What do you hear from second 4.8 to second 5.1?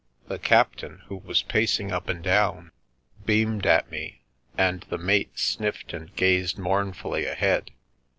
the